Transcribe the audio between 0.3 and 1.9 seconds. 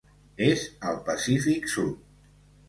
És al Pacífic